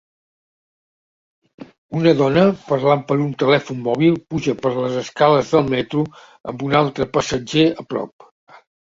[1.99, 6.03] Una dona parlant per un telèfon mòbil puja per les escales del metro
[6.53, 8.27] amb un altre passatger a prop.